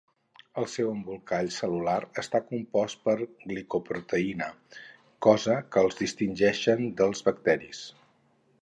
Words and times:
El 0.59 0.65
seu 0.75 0.87
embolcall 0.93 1.51
cel·lular 1.55 1.97
està 2.21 2.41
compost 2.47 3.03
per 3.09 3.15
glicoproteïna, 3.43 4.49
cosa 5.29 5.61
que 5.77 5.87
els 5.87 6.03
distingeixen 6.03 6.87
dels 7.05 7.25
bacteris. 7.31 7.89